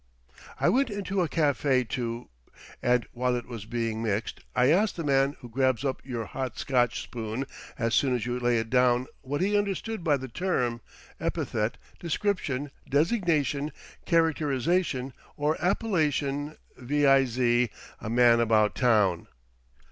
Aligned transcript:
I 0.59 0.67
went 0.67 0.89
into 0.89 1.21
a 1.21 1.29
café 1.29 1.87
to—and 1.87 3.05
while 3.11 3.35
it 3.35 3.45
was 3.45 3.65
being 3.67 4.01
mixed 4.01 4.39
I 4.55 4.71
asked 4.71 4.95
the 4.95 5.03
man 5.03 5.35
who 5.41 5.47
grabs 5.47 5.85
up 5.85 6.01
your 6.03 6.25
hot 6.25 6.57
Scotch 6.57 6.99
spoon 7.03 7.45
as 7.77 7.93
soon 7.93 8.15
as 8.15 8.25
you 8.25 8.39
lay 8.39 8.57
it 8.57 8.71
down 8.71 9.05
what 9.21 9.41
he 9.41 9.55
understood 9.55 10.03
by 10.03 10.17
the 10.17 10.27
term, 10.27 10.81
epithet, 11.19 11.77
description, 11.99 12.71
designation, 12.89 13.71
characterisation 14.07 15.13
or 15.37 15.55
appellation, 15.63 16.57
viz.: 16.75 17.37
a 17.37 17.69
"Man 18.09 18.39
About 18.39 18.73
Town." 18.73 19.27